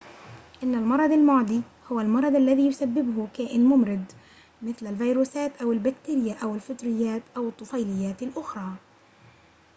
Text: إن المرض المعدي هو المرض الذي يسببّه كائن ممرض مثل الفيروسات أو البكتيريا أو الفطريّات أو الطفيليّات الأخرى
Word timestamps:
إن 0.63 0.75
المرض 0.75 1.11
المعدي 1.11 1.61
هو 1.91 1.99
المرض 1.99 2.35
الذي 2.35 2.67
يسببّه 2.67 3.27
كائن 3.33 3.65
ممرض 3.65 4.03
مثل 4.61 4.87
الفيروسات 4.87 5.61
أو 5.61 5.71
البكتيريا 5.71 6.33
أو 6.43 6.55
الفطريّات 6.55 7.21
أو 7.37 7.47
الطفيليّات 7.47 8.23
الأخرى 8.23 8.75